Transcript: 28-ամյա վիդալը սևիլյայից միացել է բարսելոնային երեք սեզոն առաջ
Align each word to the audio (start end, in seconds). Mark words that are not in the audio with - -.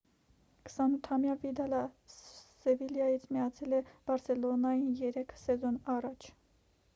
28-ամյա 0.75 1.35
վիդալը 1.43 1.81
սևիլյայից 2.13 3.27
միացել 3.37 3.77
է 3.81 3.83
բարսելոնային 4.09 4.89
երեք 5.03 5.37
սեզոն 5.45 5.79
առաջ 5.99 6.29